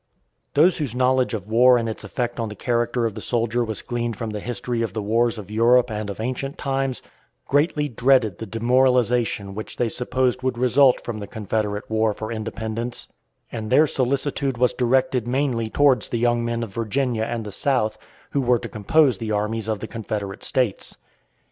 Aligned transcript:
Those 0.55 0.79
whose 0.79 0.95
knowledge 0.95 1.35
of 1.35 1.47
war 1.47 1.77
and 1.77 1.87
its 1.87 2.03
effects 2.03 2.39
on 2.39 2.49
the 2.49 2.55
character 2.55 3.05
of 3.05 3.13
the 3.13 3.21
soldier 3.21 3.63
was 3.63 3.83
gleaned 3.83 4.15
from 4.17 4.31
the 4.31 4.39
history 4.39 4.81
of 4.81 4.93
the 4.93 5.01
wars 5.03 5.37
of 5.37 5.51
Europe 5.51 5.91
and 5.91 6.09
of 6.09 6.19
ancient 6.19 6.57
times, 6.57 7.03
greatly 7.47 7.87
dreaded 7.87 8.39
the 8.39 8.47
demoralization 8.47 9.53
which 9.53 9.77
they 9.77 9.87
supposed 9.89 10.41
would 10.41 10.57
result 10.57 11.03
from 11.05 11.19
the 11.19 11.27
Confederate 11.27 11.87
war 11.87 12.15
for 12.15 12.31
independence, 12.31 13.09
and 13.51 13.69
their 13.69 13.85
solicitude 13.85 14.57
was 14.57 14.73
directed 14.73 15.27
mainly 15.27 15.69
towards 15.69 16.09
the 16.09 16.17
young 16.17 16.43
men 16.43 16.63
of 16.63 16.73
Virginia 16.73 17.21
and 17.25 17.45
the 17.45 17.51
South 17.51 17.99
who 18.31 18.41
were 18.41 18.57
to 18.57 18.67
compose 18.69 19.19
the 19.19 19.31
armies 19.31 19.67
of 19.67 19.81
the 19.81 19.87
Confederate 19.87 20.43
States. 20.43 20.97